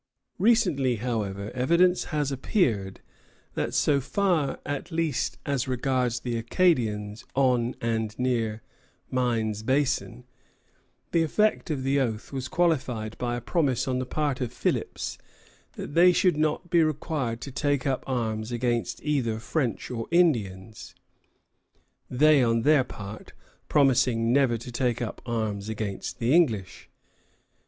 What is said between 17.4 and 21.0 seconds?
to take up arms against either French or Indians,